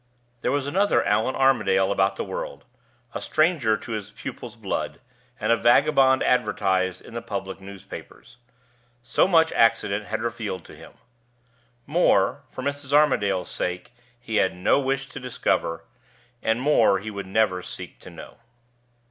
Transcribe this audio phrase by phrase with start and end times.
[0.41, 2.65] There was another Allan Armadale about the world,
[3.13, 4.99] a stranger to his pupil's blood,
[5.39, 8.37] and a vagabond advertised in the public newspapers.
[9.03, 10.93] So much accident had revealed to him.
[11.85, 12.91] More, for Mrs.
[12.91, 15.83] Armadale's sake, he had no wish to discover
[16.41, 18.37] and more he would never seek to know.